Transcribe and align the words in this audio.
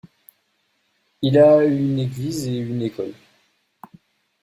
Il 1.21 1.37
a 1.37 1.63
une 1.63 1.99
église 1.99 2.47
et 2.47 2.57
une 2.57 2.81
école. 2.81 3.13